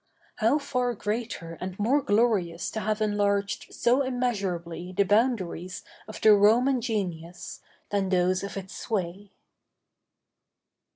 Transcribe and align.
How 0.37 0.57
far 0.57 0.95
greater 0.95 1.59
and 1.61 1.77
more 1.77 2.01
glorious 2.01 2.71
to 2.71 2.79
have 2.79 3.01
enlarged 3.01 3.71
so 3.71 4.01
immeasurably 4.01 4.91
the 4.91 5.03
boundaries 5.05 5.83
of 6.07 6.19
the 6.21 6.33
Roman 6.33 6.81
genius, 6.81 7.61
than 7.91 8.09
those 8.09 8.41
of 8.41 8.57
its 8.57 8.75
sway! 8.75 9.29